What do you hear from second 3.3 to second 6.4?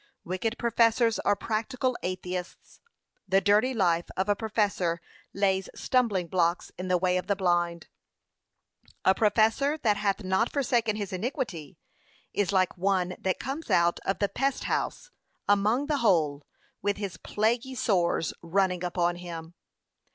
dirty life of a professor lays stumbling